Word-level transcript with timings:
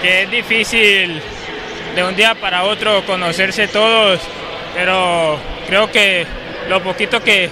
que 0.00 0.22
es 0.22 0.30
difícil 0.30 1.20
de 1.94 2.04
un 2.04 2.16
día 2.16 2.34
para 2.34 2.64
otro 2.64 3.04
conocerse 3.04 3.68
todos, 3.68 4.20
pero 4.74 5.38
creo 5.66 5.90
que 5.90 6.26
lo 6.68 6.82
poquito 6.82 7.22
que, 7.22 7.50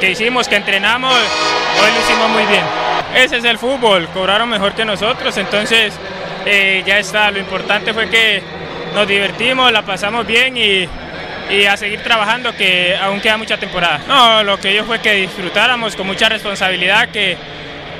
que 0.00 0.10
hicimos, 0.10 0.48
que 0.48 0.56
entrenamos, 0.56 1.14
hoy 1.14 1.90
lo 1.92 2.00
hicimos 2.00 2.28
muy 2.30 2.44
bien. 2.46 2.64
Ese 3.14 3.36
es 3.38 3.44
el 3.44 3.58
fútbol, 3.58 4.08
cobraron 4.08 4.48
mejor 4.48 4.74
que 4.74 4.84
nosotros, 4.84 5.36
entonces 5.36 5.94
eh, 6.44 6.82
ya 6.86 6.98
está. 6.98 7.30
Lo 7.30 7.38
importante 7.38 7.92
fue 7.92 8.08
que 8.08 8.42
nos 8.94 9.06
divertimos, 9.06 9.70
la 9.72 9.82
pasamos 9.82 10.26
bien 10.26 10.56
y, 10.56 10.88
y 11.50 11.64
a 11.66 11.76
seguir 11.76 12.02
trabajando, 12.02 12.54
que 12.56 12.96
aún 12.96 13.20
queda 13.20 13.36
mucha 13.36 13.58
temporada. 13.58 14.00
No, 14.08 14.42
lo 14.42 14.58
que 14.58 14.74
yo 14.74 14.84
fue 14.84 15.00
que 15.00 15.12
disfrutáramos 15.12 15.94
con 15.96 16.06
mucha 16.06 16.28
responsabilidad, 16.28 17.08
que, 17.10 17.36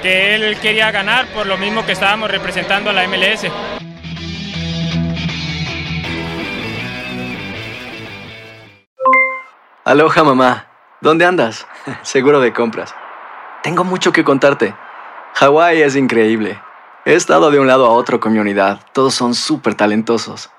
que 0.01 0.35
él 0.35 0.59
quería 0.61 0.91
ganar 0.91 1.27
por 1.29 1.47
lo 1.47 1.57
mismo 1.57 1.85
que 1.85 1.93
estábamos 1.93 2.31
representando 2.31 2.91
a 2.91 2.93
la 2.93 3.07
MLS. 3.07 3.47
Aloha 9.85 10.25
mamá, 10.25 10.67
¿dónde 11.01 11.25
andas? 11.25 11.67
Seguro 12.03 12.41
de 12.41 12.53
compras. 12.53 12.95
Tengo 13.63 13.85
mucho 13.85 14.13
que 14.13 14.25
contarte. 14.25 14.75
Hawái 15.35 15.83
es 15.83 15.97
increíble. 15.97 16.61
He 17.05 17.15
estado 17.15 17.51
de 17.51 17.61
un 17.61 17.69
lado 17.69 17.87
a 17.87 17.91
otro 17.91 18.19
con 18.19 18.33
mi 18.33 18.41
unidad. 18.41 18.81
Todos 18.93 19.15
son 19.15 19.35
súper 19.35 19.75
talentosos. 19.75 20.51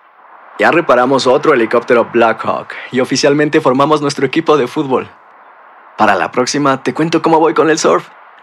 Ya 0.60 0.72
reparamos 0.72 1.28
otro 1.28 1.54
helicóptero 1.54 2.10
Blackhawk 2.12 2.70
y 2.92 3.00
oficialmente 3.00 3.62
formamos 3.62 4.02
nuestro 4.02 4.26
equipo 4.26 4.58
de 4.58 4.68
fútbol. 4.68 5.10
Para 5.98 6.16
la 6.16 6.32
próxima 6.32 6.82
te 6.82 6.94
cuento 6.94 7.22
cómo 7.22 7.40
voy 7.40 7.54
con 7.54 7.70
el 7.70 7.78
surf 7.78 8.08